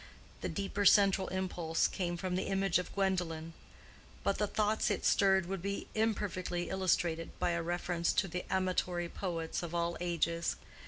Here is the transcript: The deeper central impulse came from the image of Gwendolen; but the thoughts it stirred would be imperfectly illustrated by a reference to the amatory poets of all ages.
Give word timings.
The 0.41 0.49
deeper 0.49 0.83
central 0.83 1.27
impulse 1.27 1.87
came 1.87 2.17
from 2.17 2.33
the 2.35 2.47
image 2.47 2.79
of 2.79 2.91
Gwendolen; 2.95 3.53
but 4.23 4.39
the 4.39 4.47
thoughts 4.47 4.89
it 4.89 5.05
stirred 5.05 5.45
would 5.45 5.61
be 5.61 5.85
imperfectly 5.93 6.69
illustrated 6.69 7.37
by 7.37 7.51
a 7.51 7.61
reference 7.61 8.11
to 8.13 8.27
the 8.27 8.43
amatory 8.49 9.09
poets 9.09 9.61
of 9.61 9.75
all 9.75 9.97
ages. 9.99 10.55